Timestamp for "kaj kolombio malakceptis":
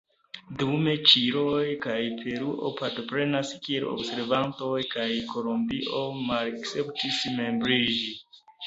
4.97-7.25